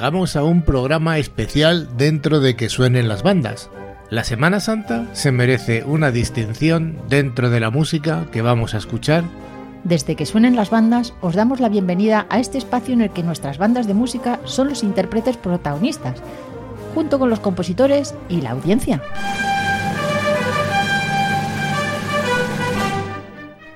[0.00, 3.68] Llegamos a un programa especial dentro de que suenen las bandas.
[4.08, 9.24] La Semana Santa se merece una distinción dentro de la música que vamos a escuchar.
[9.84, 13.22] Desde que suenen las bandas, os damos la bienvenida a este espacio en el que
[13.22, 16.22] nuestras bandas de música son los intérpretes protagonistas,
[16.94, 19.02] junto con los compositores y la audiencia.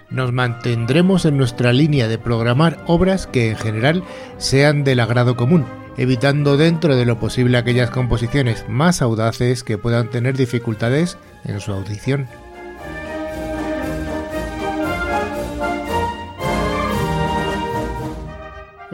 [0.08, 4.02] Nos mantendremos en nuestra línea de programar obras que en general
[4.38, 10.10] sean del agrado común, evitando dentro de lo posible aquellas composiciones más audaces que puedan
[10.10, 12.28] tener dificultades en su audición.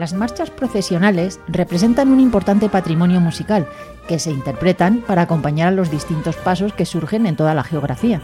[0.01, 3.67] Las marchas procesionales representan un importante patrimonio musical
[4.07, 8.19] que se interpretan para acompañar a los distintos pasos que surgen en toda la geografía.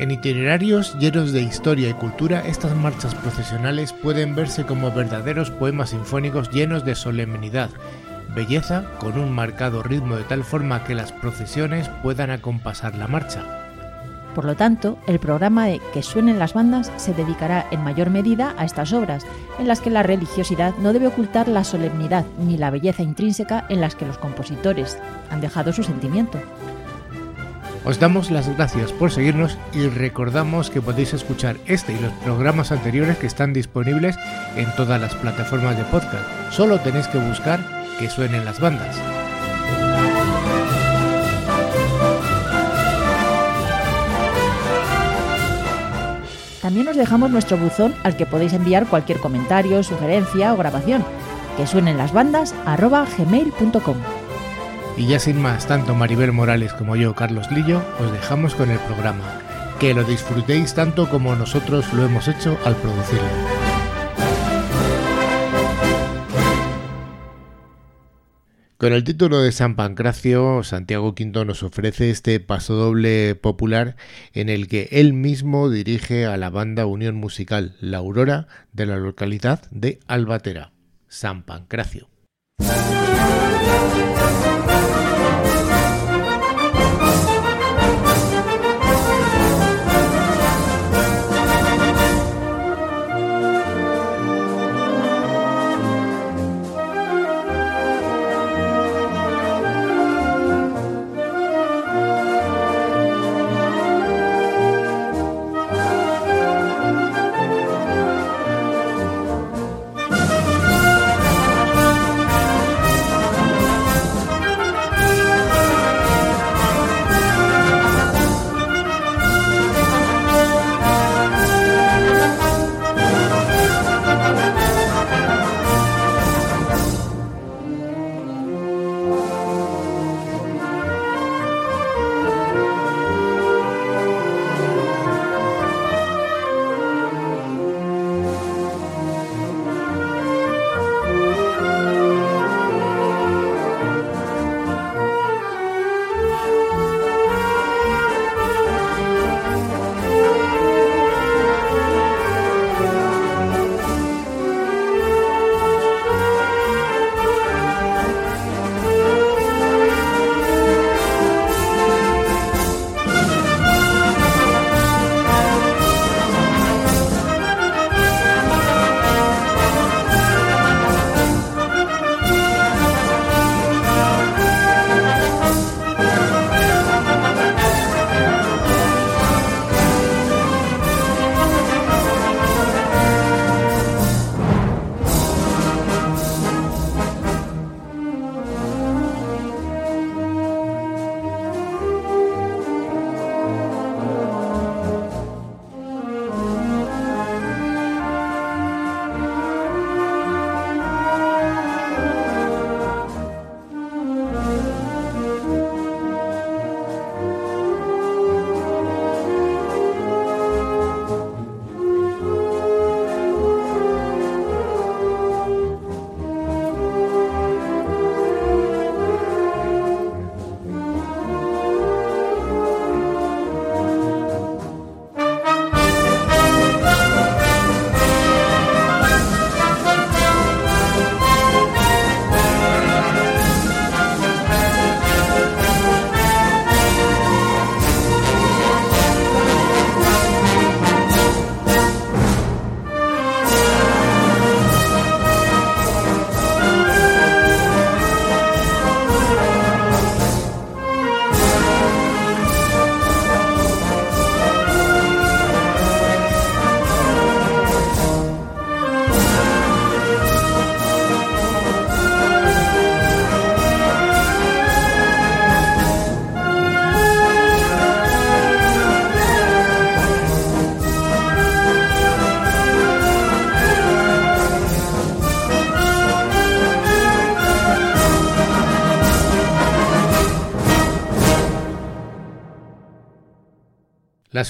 [0.00, 5.90] En itinerarios llenos de historia y cultura, estas marchas procesionales pueden verse como verdaderos poemas
[5.90, 7.68] sinfónicos llenos de solemnidad,
[8.34, 13.44] belleza, con un marcado ritmo de tal forma que las procesiones puedan acompasar la marcha.
[14.34, 18.54] Por lo tanto, el programa de Que suenen las bandas se dedicará en mayor medida
[18.56, 19.26] a estas obras,
[19.58, 23.82] en las que la religiosidad no debe ocultar la solemnidad ni la belleza intrínseca en
[23.82, 24.96] las que los compositores
[25.28, 26.40] han dejado su sentimiento.
[27.84, 32.72] Os damos las gracias por seguirnos y recordamos que podéis escuchar este y los programas
[32.72, 34.16] anteriores que están disponibles
[34.56, 36.24] en todas las plataformas de podcast.
[36.50, 37.60] Solo tenéis que buscar
[37.98, 38.96] que suenen las bandas.
[46.60, 51.02] También os dejamos nuestro buzón al que podéis enviar cualquier comentario, sugerencia o grabación.
[51.56, 53.96] Que suenen las bandas gmail.com.
[55.00, 58.78] Y ya sin más, tanto Maribel Morales como yo, Carlos Lillo, os dejamos con el
[58.80, 59.40] programa.
[59.80, 63.24] Que lo disfrutéis tanto como nosotros lo hemos hecho al producirlo.
[68.76, 73.96] Con el título de San Pancracio, Santiago V nos ofrece este pasodoble popular
[74.34, 78.98] en el que él mismo dirige a la banda Unión Musical La Aurora de la
[78.98, 80.72] localidad de Albatera.
[81.08, 82.10] San Pancracio.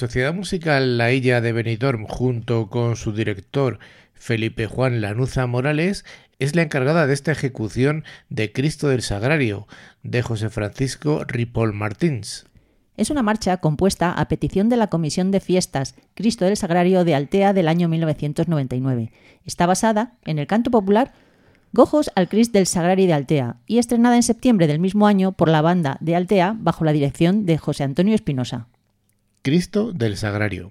[0.01, 3.81] Sociedad Musical La Illa de Benidorm, junto con su director
[4.15, 6.07] Felipe Juan Lanuza Morales,
[6.39, 9.69] es la encargada de esta ejecución de Cristo del Sagrario,
[10.03, 12.47] de José Francisco Ripoll Martins.
[12.97, 17.15] Es una marcha compuesta a petición de la Comisión de Fiestas Cristo del Sagrario de
[17.15, 19.13] Altea del año 1999.
[19.45, 21.13] Está basada en el canto popular
[21.75, 25.51] Gojos al Cristo del Sagrario de Altea y estrenada en septiembre del mismo año por
[25.51, 28.69] la banda de Altea bajo la dirección de José Antonio Espinosa.
[29.43, 30.71] Cristo del Sagrario.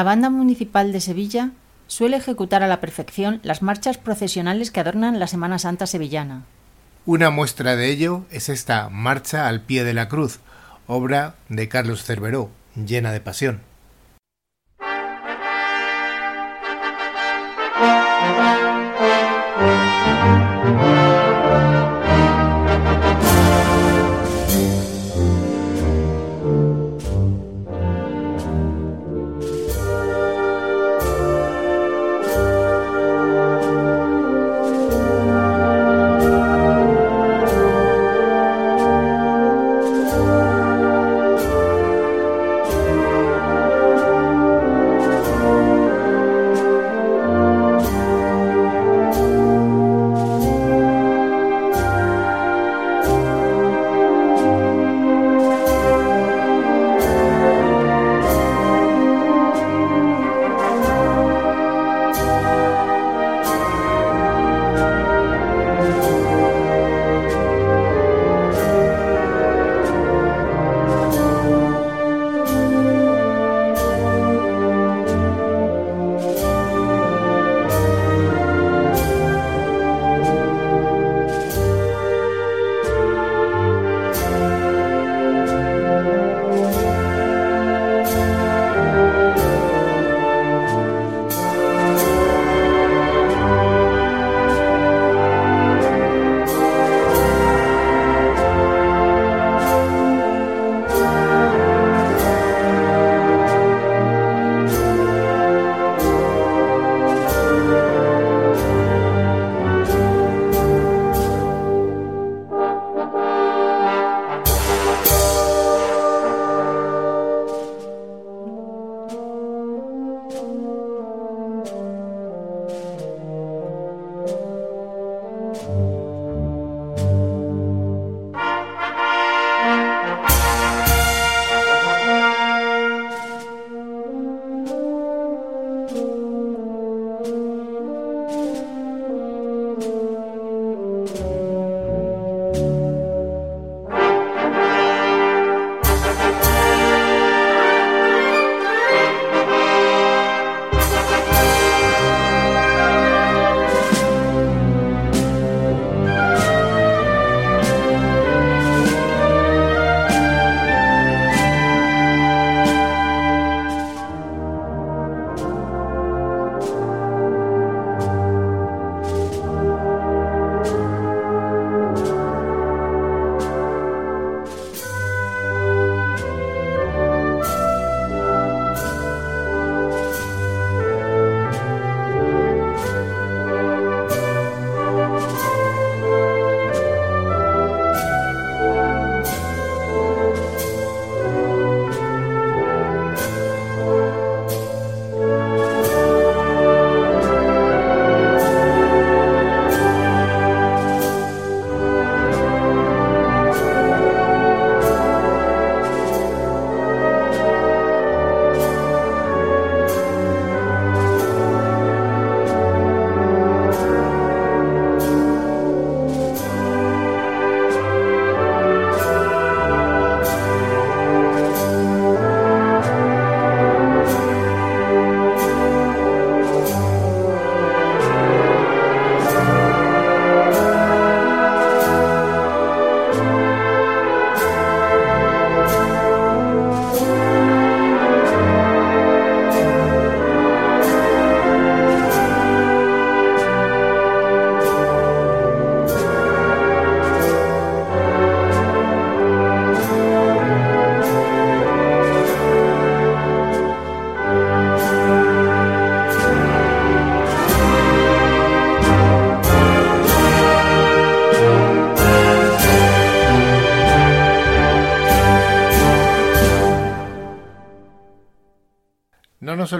[0.00, 1.50] La Banda Municipal de Sevilla
[1.86, 6.44] suele ejecutar a la perfección las marchas procesionales que adornan la Semana Santa sevillana.
[7.04, 10.40] Una muestra de ello es esta Marcha al pie de la cruz,
[10.86, 13.60] obra de Carlos Cerveró, llena de pasión.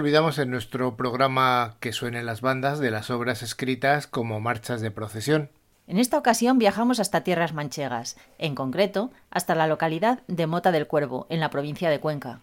[0.01, 4.89] Olvidamos en nuestro programa que suenen las bandas de las obras escritas como marchas de
[4.89, 5.51] procesión.
[5.85, 10.87] En esta ocasión viajamos hasta tierras manchegas, en concreto hasta la localidad de Mota del
[10.87, 12.39] Cuervo, en la provincia de Cuenca.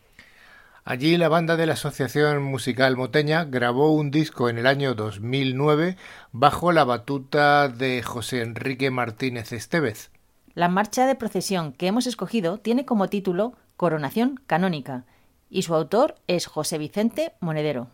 [0.84, 5.96] Allí la banda de la Asociación Musical Moteña grabó un disco en el año 2009
[6.30, 10.12] bajo la batuta de José Enrique Martínez Estevez.
[10.54, 15.06] La marcha de procesión que hemos escogido tiene como título Coronación Canónica
[15.50, 17.88] y su autor es José Vicente Monedero.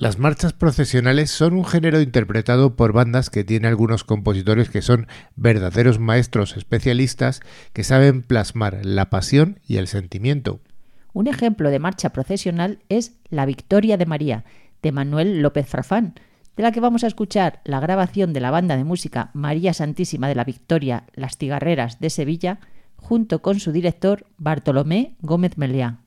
[0.00, 5.08] Las marchas procesionales son un género interpretado por bandas que tiene algunos compositores que son
[5.34, 7.40] verdaderos maestros especialistas
[7.72, 10.60] que saben plasmar la pasión y el sentimiento.
[11.12, 14.44] Un ejemplo de marcha procesional es La Victoria de María,
[14.82, 16.14] de Manuel López Farfán,
[16.56, 20.28] de la que vamos a escuchar la grabación de la banda de música María Santísima
[20.28, 22.60] de la Victoria Las Tigarreras de Sevilla,
[22.94, 25.98] junto con su director Bartolomé Gómez Meliá.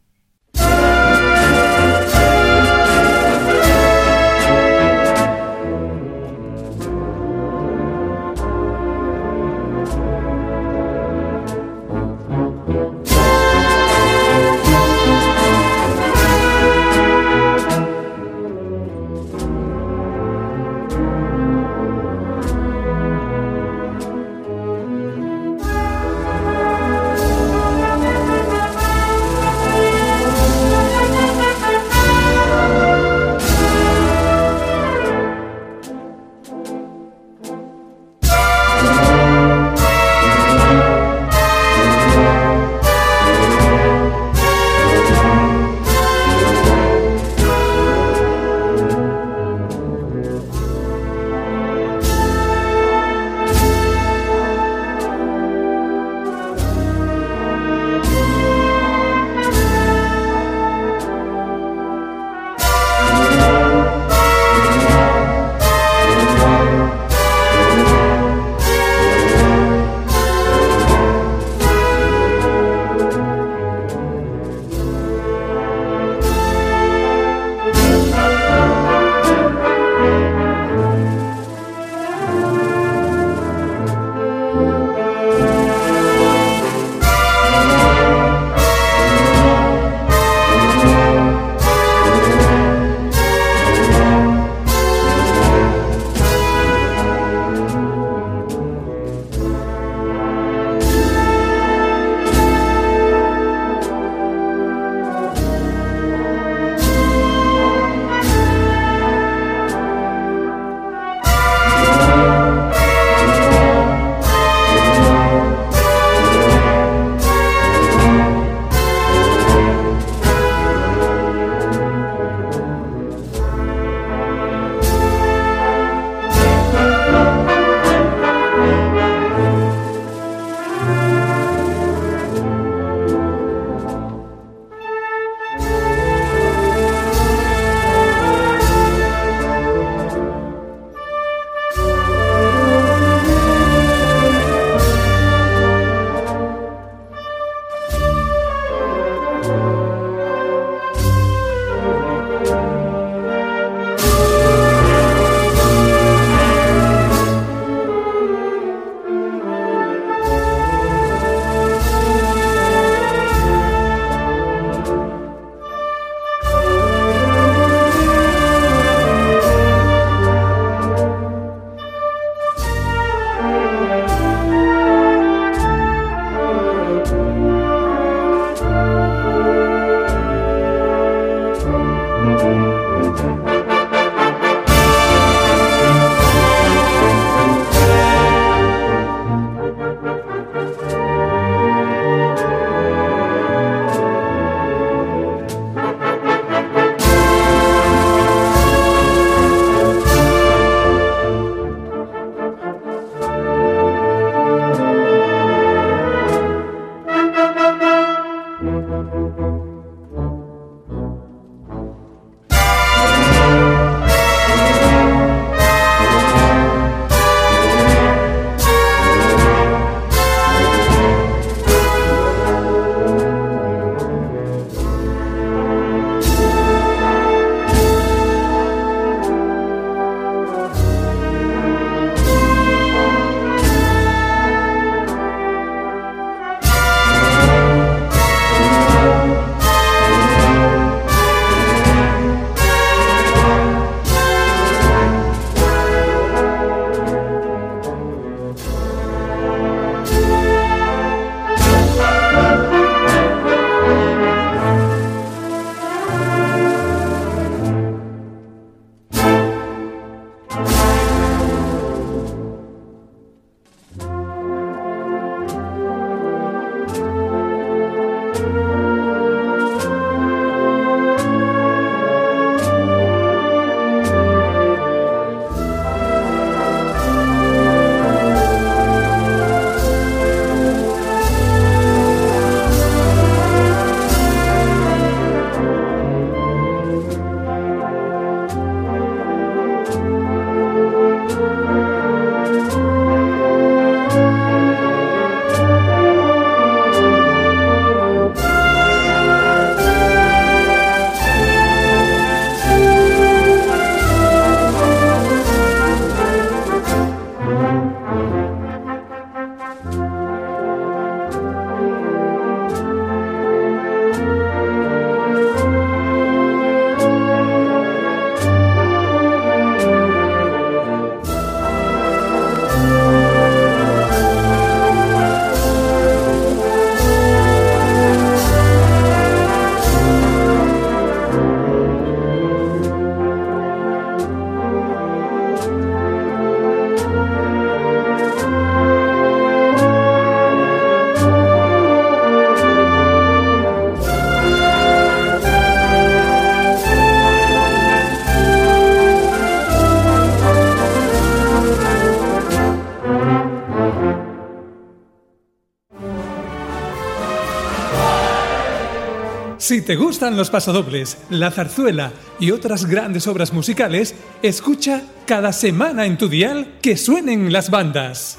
[359.71, 366.05] Si te gustan los pasodobles, la zarzuela y otras grandes obras musicales, escucha cada semana
[366.05, 368.37] en tu dial que suenen las bandas.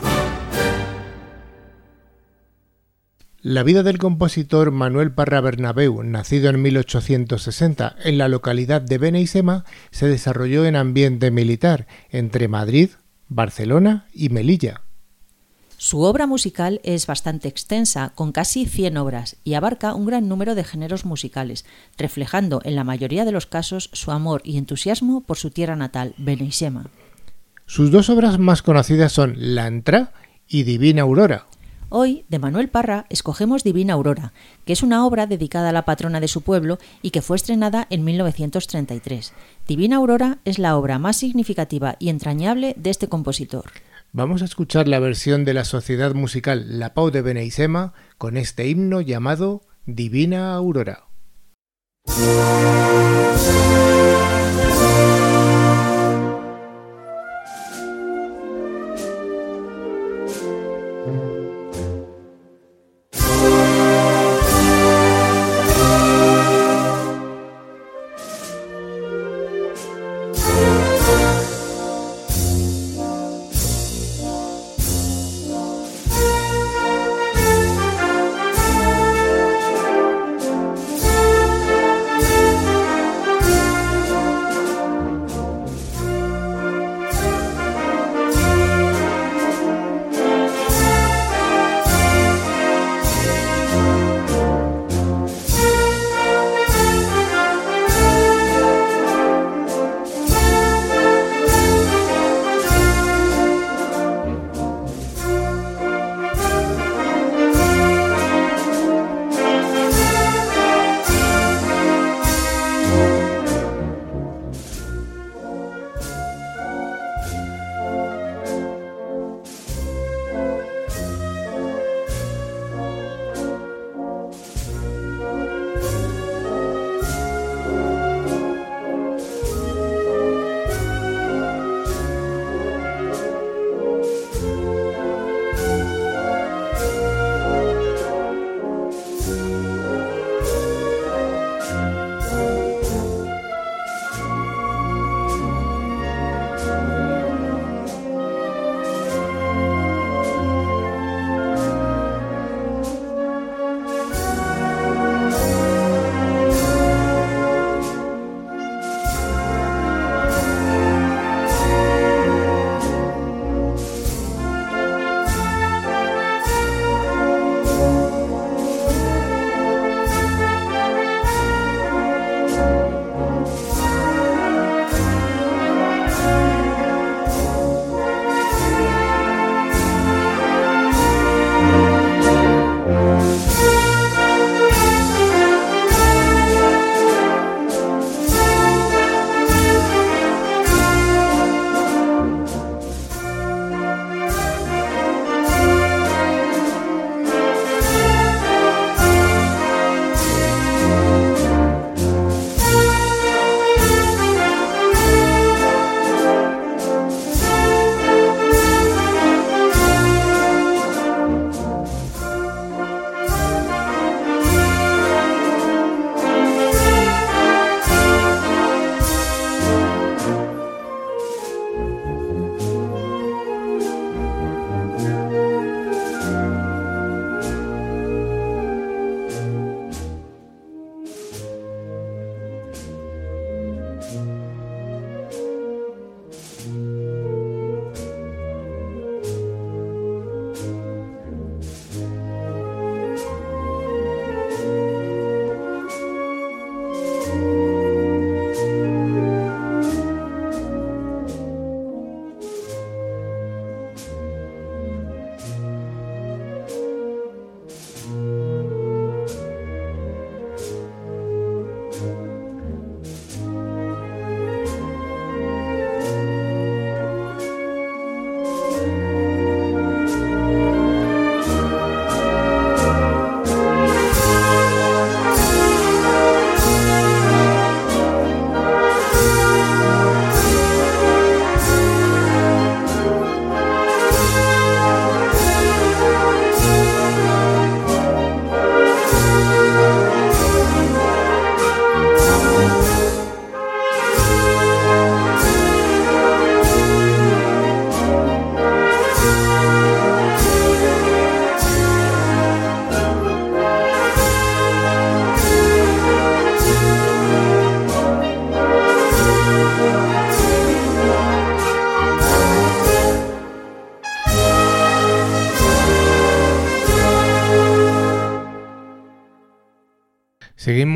[3.40, 9.64] La vida del compositor Manuel Parra Bernabeu, nacido en 1860 en la localidad de Beneisema,
[9.90, 12.90] se desarrolló en ambiente militar entre Madrid,
[13.28, 14.82] Barcelona y Melilla.
[15.84, 20.54] Su obra musical es bastante extensa, con casi 100 obras, y abarca un gran número
[20.54, 21.64] de géneros musicales,
[21.98, 26.14] reflejando en la mayoría de los casos su amor y entusiasmo por su tierra natal,
[26.18, 26.86] Beneisema.
[27.66, 30.12] Sus dos obras más conocidas son La Entra
[30.46, 31.46] y Divina Aurora,
[31.94, 34.32] Hoy, de Manuel Parra, escogemos Divina Aurora,
[34.64, 37.86] que es una obra dedicada a la patrona de su pueblo y que fue estrenada
[37.90, 39.34] en 1933.
[39.68, 43.64] Divina Aurora es la obra más significativa y entrañable de este compositor.
[44.14, 48.68] Vamos a escuchar la versión de la sociedad musical La Pau de Beneisema con este
[48.68, 51.04] himno llamado Divina Aurora.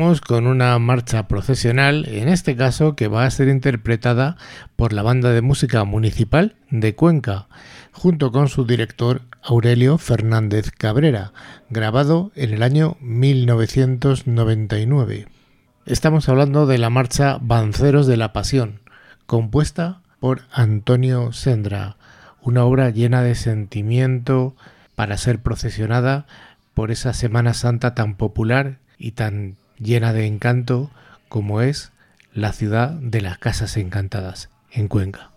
[0.07, 4.37] Con una marcha procesional, en este caso que va a ser interpretada
[4.77, 7.47] por la Banda de Música Municipal de Cuenca,
[7.91, 11.33] junto con su director Aurelio Fernández Cabrera,
[11.69, 15.27] grabado en el año 1999.
[15.85, 18.79] Estamos hablando de la marcha Banceros de la Pasión,
[19.25, 21.97] compuesta por Antonio Sendra,
[22.41, 24.55] una obra llena de sentimiento
[24.95, 26.27] para ser procesionada
[26.73, 30.89] por esa Semana Santa tan popular y tan llena de encanto
[31.29, 31.91] como es
[32.33, 35.31] la ciudad de las casas encantadas en Cuenca.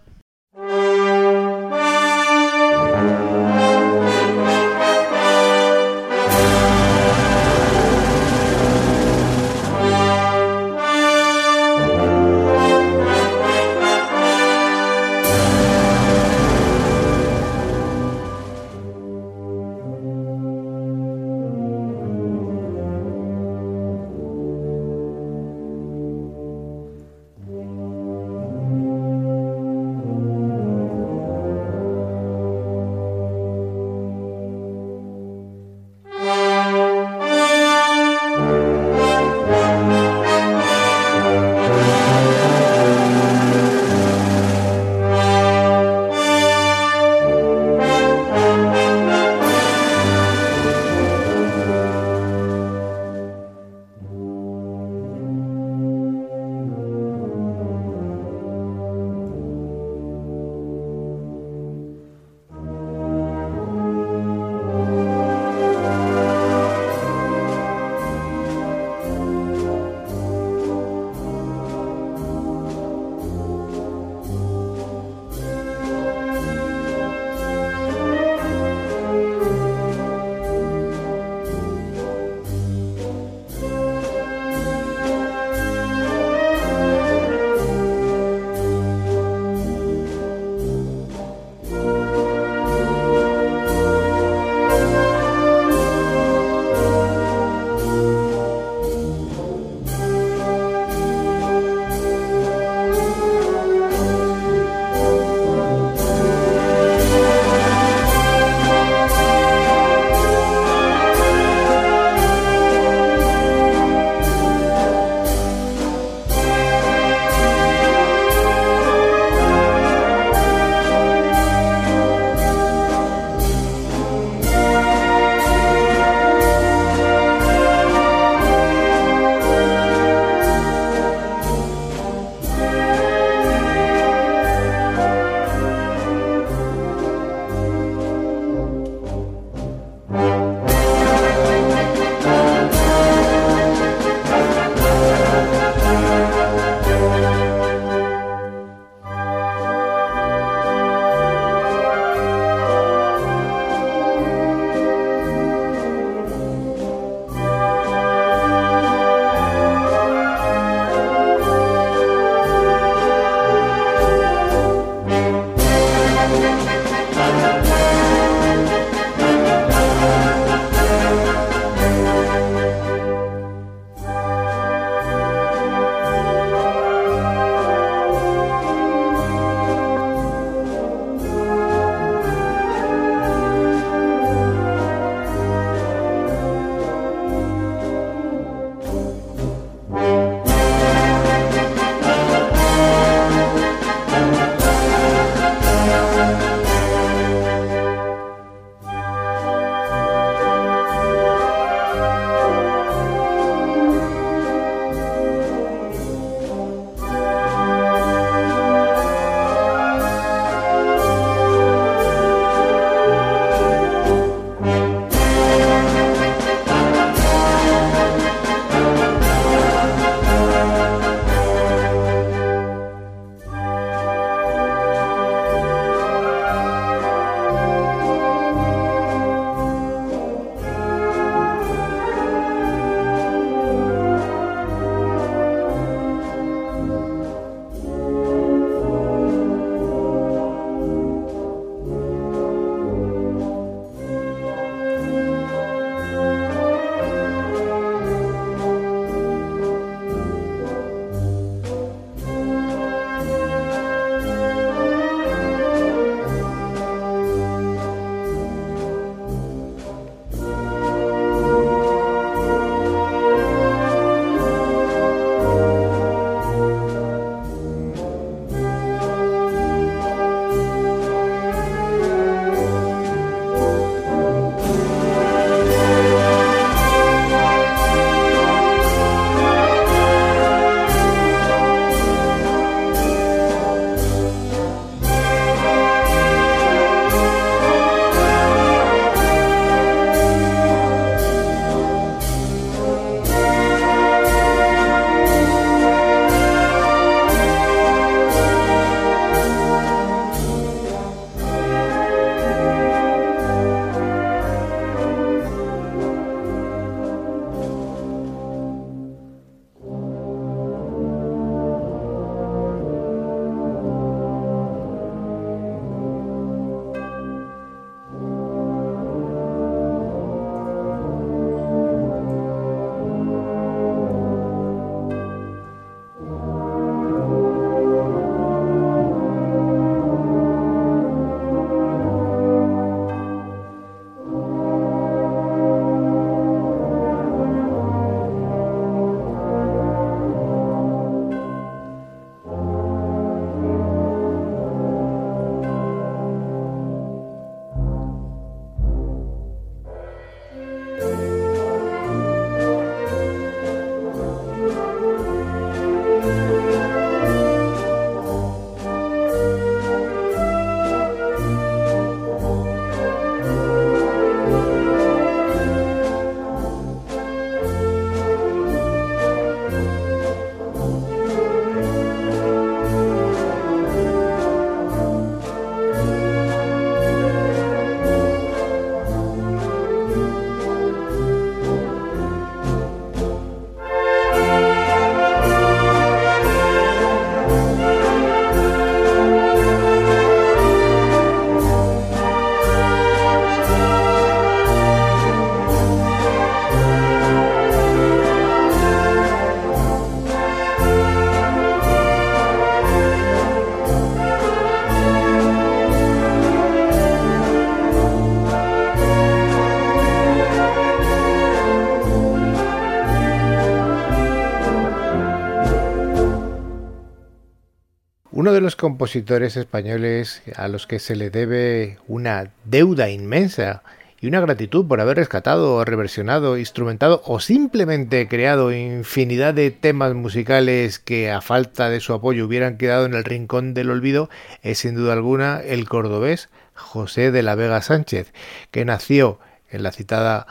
[418.80, 423.82] Compositores españoles a los que se le debe una deuda inmensa
[424.20, 430.98] y una gratitud por haber rescatado, reversionado, instrumentado o simplemente creado infinidad de temas musicales
[430.98, 434.30] que a falta de su apoyo hubieran quedado en el rincón del olvido
[434.62, 438.32] es sin duda alguna el cordobés José de la Vega Sánchez,
[438.70, 440.46] que nació en la citada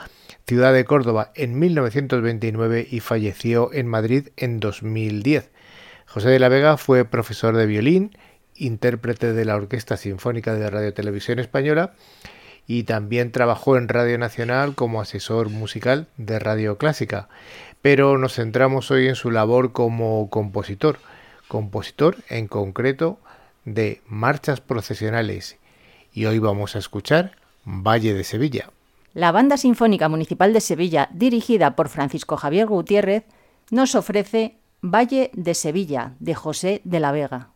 [0.48, 5.50] ciudad de Córdoba en 1929 y falleció en Madrid en 2010.
[6.10, 8.18] José de la Vega fue profesor de violín,
[8.56, 11.94] intérprete de la Orquesta Sinfónica de Radio Televisión Española
[12.66, 17.30] y también trabajó en Radio Nacional como asesor musical de Radio Clásica.
[17.84, 20.98] Pero nos centramos hoy en su labor como compositor,
[21.48, 23.20] compositor en concreto
[23.66, 25.60] de marchas procesionales.
[26.12, 27.34] Y hoy vamos a escuchar
[27.66, 28.72] Valle de Sevilla.
[29.14, 33.26] La Banda Sinfónica Municipal de Sevilla, dirigida por Francisco Javier Gutiérrez,
[33.70, 37.50] nos ofrece Valle de Sevilla, de José de la Vega.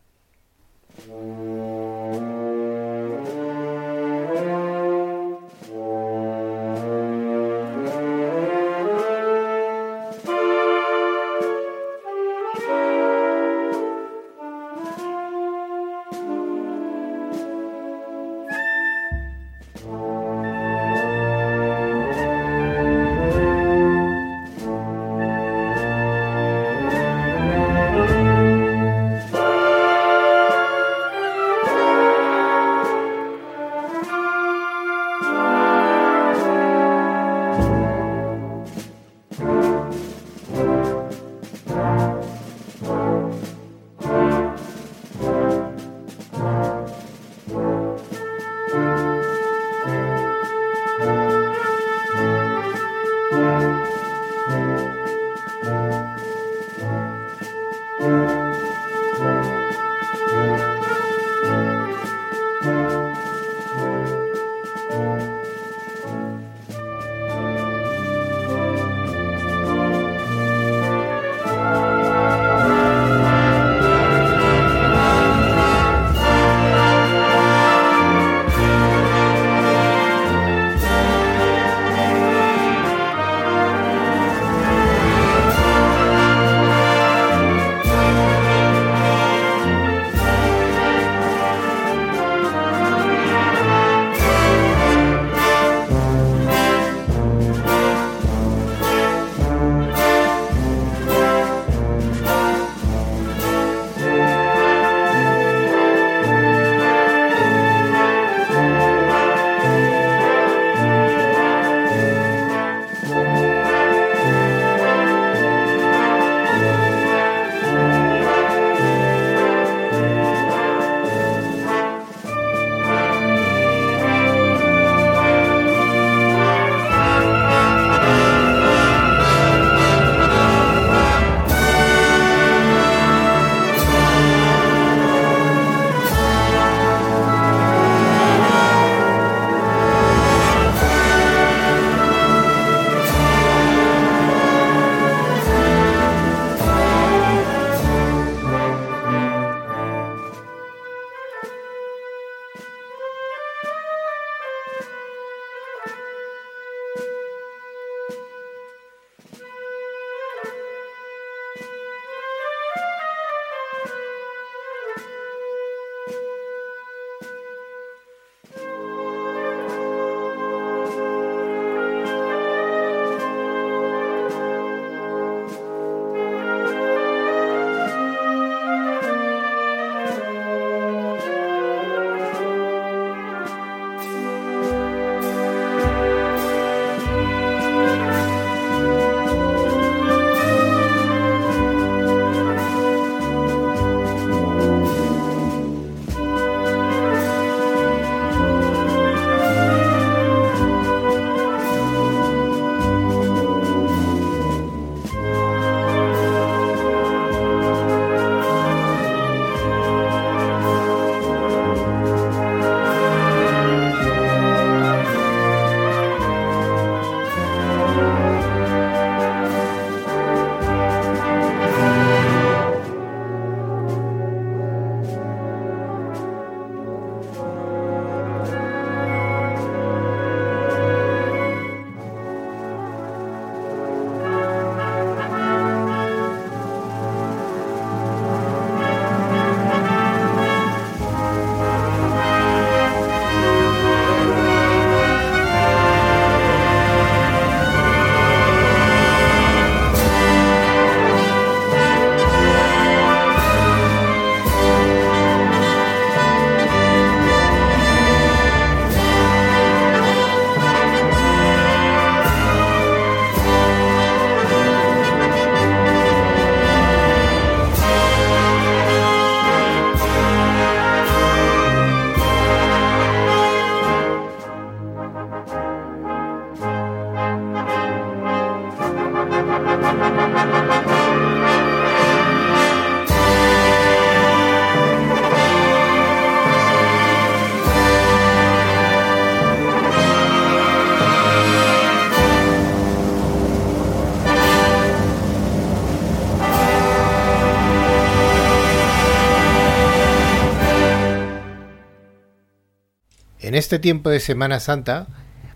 [303.54, 305.06] En este tiempo de Semana Santa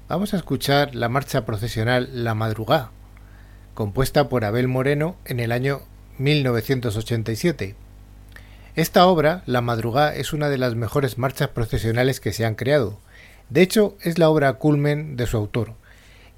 [0.08, 2.92] vamos a escuchar la marcha procesional La Madrugá,
[3.74, 5.80] compuesta por Abel Moreno en el año
[6.18, 7.74] 1987.
[8.76, 13.00] Esta obra, La Madrugá, es una de las mejores marchas procesionales que se han creado.
[13.50, 15.72] De hecho, es la obra culmen de su autor,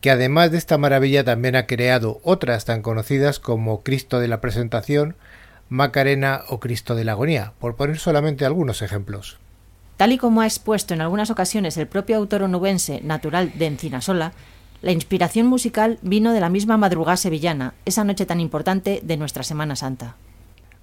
[0.00, 4.40] que además de esta maravilla también ha creado otras tan conocidas como Cristo de la
[4.40, 5.14] Presentación,
[5.68, 9.38] Macarena o Cristo de la Agonía, por poner solamente algunos ejemplos.
[10.00, 14.32] Tal y como ha expuesto en algunas ocasiones el propio autor onubense natural de Encinasola,
[14.80, 19.42] la inspiración musical vino de la misma madrugada sevillana, esa noche tan importante de nuestra
[19.42, 20.16] Semana Santa.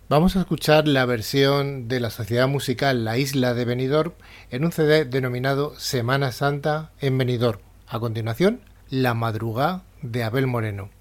[0.07, 4.13] Vamos a escuchar la versión de la sociedad musical La Isla de Benidorm
[4.51, 7.59] en un CD denominado Semana Santa en Benidorm.
[7.88, 8.61] A continuación,
[8.91, 10.91] La Madrugada de Abel Moreno.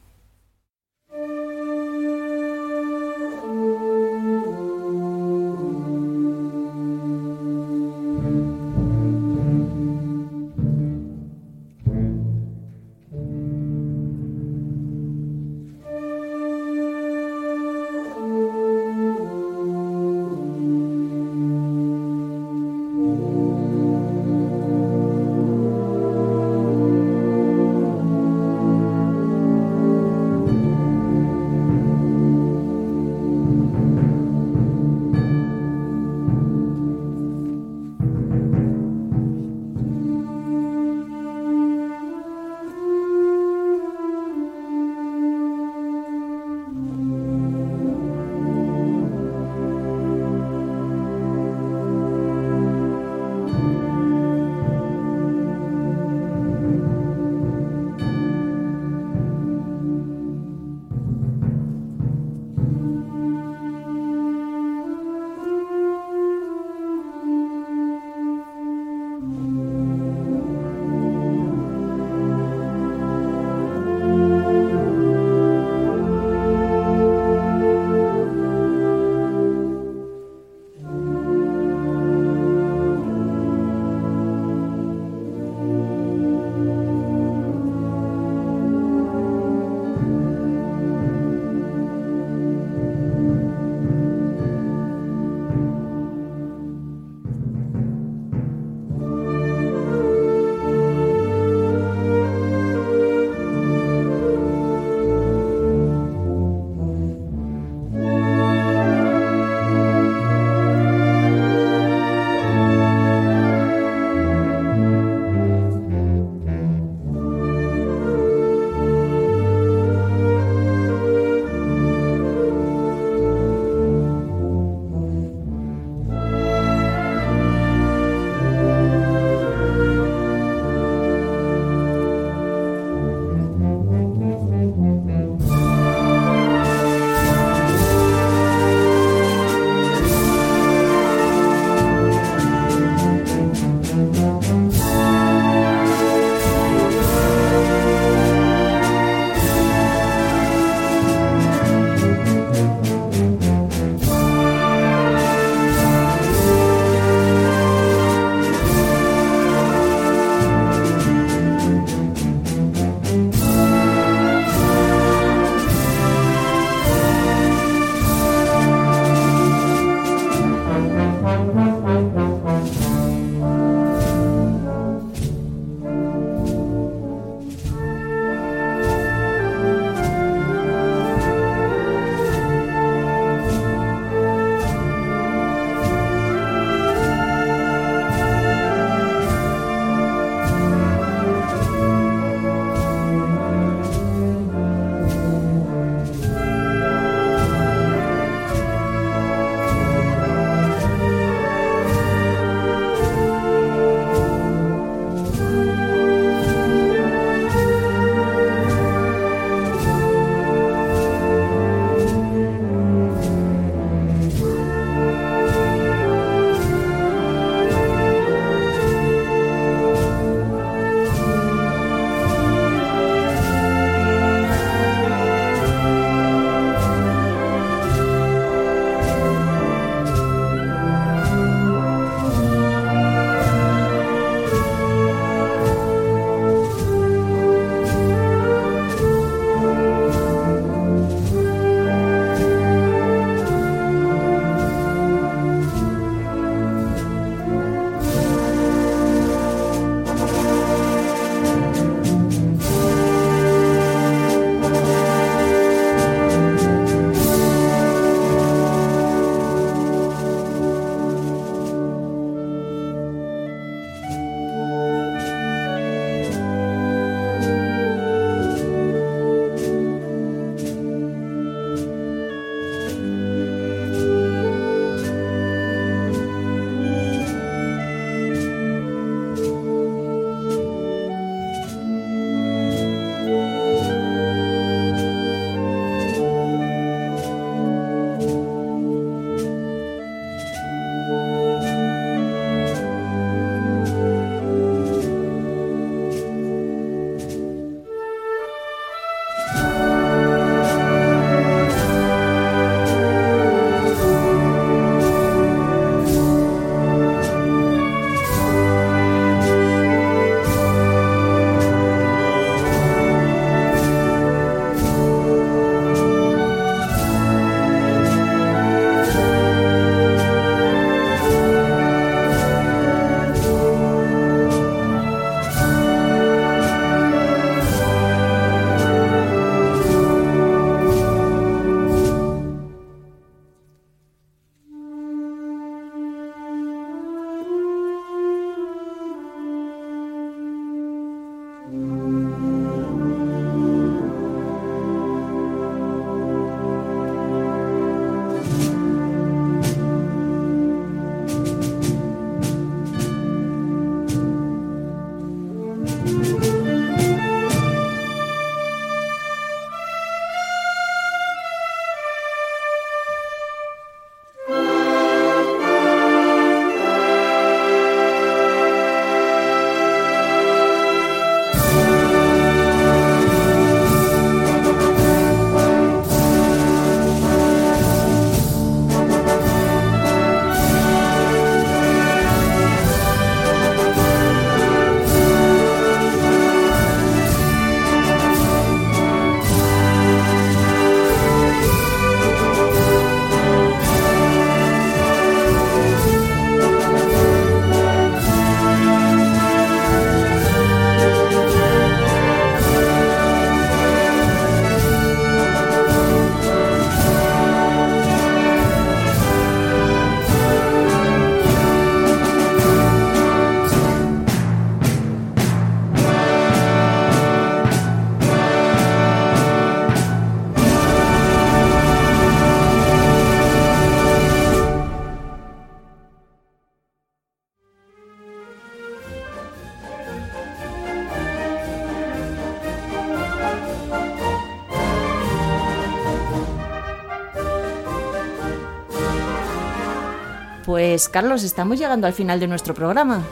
[440.97, 443.23] Pues Carlos, estamos llegando al final de nuestro programa.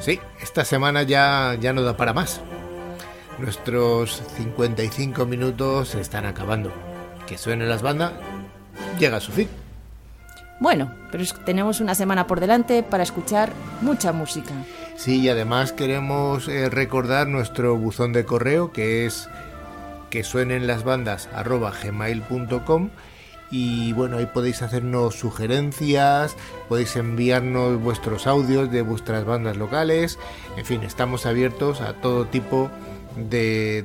[0.00, 2.40] Sí, esta semana ya, ya no da para más.
[3.38, 6.72] Nuestros 55 minutos se están acabando.
[7.26, 8.14] Que suenen las bandas
[8.98, 9.50] llega a su fin.
[10.60, 13.52] Bueno, pero tenemos una semana por delante para escuchar
[13.82, 14.54] mucha música.
[14.96, 19.28] Sí, y además queremos eh, recordar nuestro buzón de correo que es
[20.08, 22.88] que suenen las bandas gmail.com
[23.50, 26.36] y bueno, ahí podéis hacernos sugerencias,
[26.68, 30.18] podéis enviarnos vuestros audios de vuestras bandas locales,
[30.56, 32.70] en fin, estamos abiertos a todo tipo
[33.16, 33.82] de,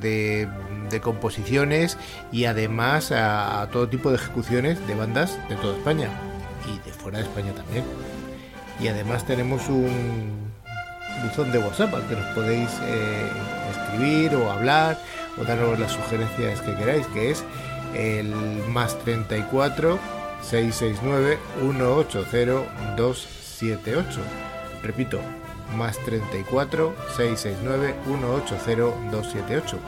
[0.89, 1.97] de, composiciones
[2.31, 6.09] y además a, todo tipo de ejecuciones de bandas de toda España
[6.65, 7.83] y de fuera de España también.
[8.79, 10.53] Y además tenemos un
[11.21, 13.29] buzón de WhatsApp al que nos podéis eh,
[13.71, 14.97] escribir o hablar
[15.37, 17.43] o darnos las sugerencias que queráis, que es
[17.95, 18.29] el
[18.69, 19.97] más 34
[20.41, 24.19] 669 180 278.
[24.83, 25.19] Repito,
[25.75, 29.79] más 34 669 180 278.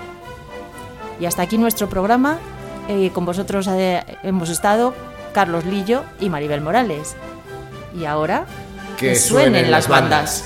[1.20, 2.40] Y hasta aquí nuestro programa.
[2.90, 4.94] Eh, con vosotros eh, hemos estado
[5.34, 7.16] Carlos Lillo y Maribel Morales.
[7.94, 8.46] Y ahora
[8.98, 10.46] que, suenen, las bandas.